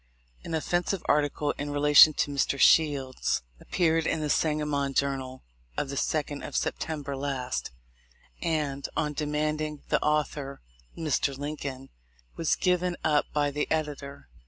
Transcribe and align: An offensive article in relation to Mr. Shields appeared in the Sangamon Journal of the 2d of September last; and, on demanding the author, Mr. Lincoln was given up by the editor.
An 0.43 0.55
offensive 0.55 1.03
article 1.07 1.51
in 1.59 1.69
relation 1.69 2.13
to 2.15 2.31
Mr. 2.31 2.59
Shields 2.59 3.43
appeared 3.59 4.07
in 4.07 4.19
the 4.19 4.31
Sangamon 4.31 4.95
Journal 4.95 5.43
of 5.77 5.89
the 5.89 5.95
2d 5.95 6.43
of 6.43 6.55
September 6.55 7.15
last; 7.15 7.69
and, 8.41 8.89
on 8.97 9.13
demanding 9.13 9.83
the 9.89 10.01
author, 10.01 10.59
Mr. 10.97 11.37
Lincoln 11.37 11.89
was 12.35 12.55
given 12.55 12.97
up 13.03 13.25
by 13.31 13.51
the 13.51 13.69
editor. 13.69 14.27